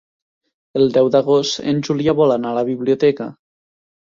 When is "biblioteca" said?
2.71-3.29